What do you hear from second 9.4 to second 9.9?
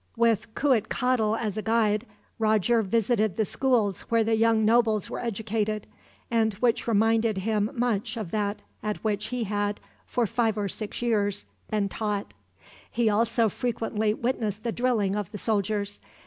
had,